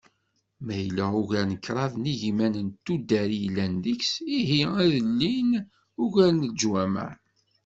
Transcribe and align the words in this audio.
Ma 0.65 0.73
yella 0.81 1.05
ugar 1.21 1.45
n 1.51 1.55
kraḍ 1.65 1.93
n 1.97 2.03
yigiman 2.09 2.53
n 2.67 2.69
tuddar 2.85 3.29
i 3.35 3.37
yellan 3.43 3.73
deg-s, 3.83 4.13
ihi 4.37 4.59
ad 4.83 4.91
ilin 4.99 5.51
ugar 6.03 6.31
n 6.33 6.43
leǧwamaɛ. 6.49 7.11